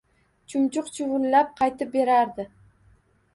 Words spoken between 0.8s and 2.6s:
chuvlab qaytib berardi…